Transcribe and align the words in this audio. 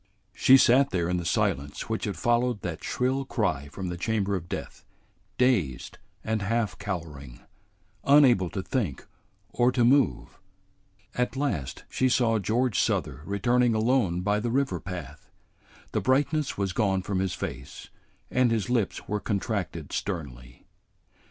She 0.33 0.57
sat 0.57 0.89
there 0.89 1.07
in 1.07 1.17
the 1.17 1.25
silence 1.25 1.87
which 1.87 2.05
had 2.05 2.17
followed 2.17 2.61
that 2.63 2.83
shrill 2.83 3.23
cry 3.23 3.67
from 3.67 3.89
the 3.89 3.97
chamber 3.99 4.35
of 4.35 4.49
death, 4.49 4.83
dazed 5.37 5.99
and 6.23 6.41
half 6.41 6.75
cowering, 6.79 7.41
unable 8.03 8.49
to 8.49 8.63
think 8.63 9.05
or 9.51 9.71
to 9.71 9.85
move. 9.85 10.39
At 11.13 11.35
last 11.35 11.83
she 11.87 12.09
saw 12.09 12.39
George 12.39 12.79
Souther 12.79 13.21
returning 13.25 13.75
alone 13.75 14.21
by 14.21 14.39
the 14.39 14.49
river 14.49 14.79
path. 14.79 15.29
The 15.91 16.01
brightness 16.01 16.57
was 16.57 16.73
gone 16.73 17.03
from 17.03 17.19
his 17.19 17.35
face, 17.35 17.89
and 18.31 18.49
his 18.49 18.71
lips 18.71 19.07
were 19.07 19.19
contracted 19.19 19.93
sternly. 19.93 20.65